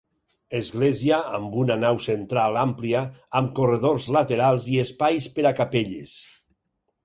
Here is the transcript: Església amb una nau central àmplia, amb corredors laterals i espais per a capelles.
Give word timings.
Església 0.59 1.19
amb 1.39 1.57
una 1.63 1.77
nau 1.81 1.99
central 2.07 2.57
àmplia, 2.63 3.03
amb 3.43 3.53
corredors 3.61 4.09
laterals 4.19 4.69
i 4.79 4.83
espais 4.89 5.33
per 5.37 5.49
a 5.51 5.57
capelles. 5.63 6.19